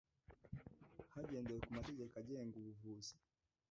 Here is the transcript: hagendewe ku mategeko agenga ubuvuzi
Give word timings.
hagendewe 1.13 1.59
ku 1.65 1.69
mategeko 1.77 2.11
agenga 2.21 2.53
ubuvuzi 2.61 3.13